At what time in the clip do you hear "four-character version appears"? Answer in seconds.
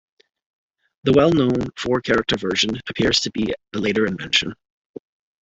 1.77-3.19